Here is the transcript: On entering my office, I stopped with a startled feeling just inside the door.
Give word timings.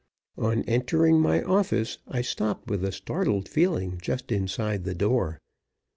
On 0.39 0.63
entering 0.63 1.19
my 1.21 1.43
office, 1.43 1.99
I 2.07 2.23
stopped 2.23 2.71
with 2.71 2.83
a 2.83 2.91
startled 2.91 3.47
feeling 3.47 3.99
just 4.01 4.31
inside 4.31 4.83
the 4.83 4.95
door. 4.95 5.37